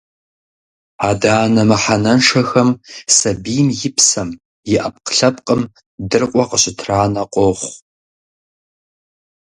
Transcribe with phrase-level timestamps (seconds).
[1.09, 2.69] Адэ-анэ мыхьэнэншэхэм
[3.17, 4.29] сабийм и псэм,
[4.71, 5.61] и ӏэпкълъэпкъым
[6.09, 7.71] дыркъуэ къыщытранэ къохъу.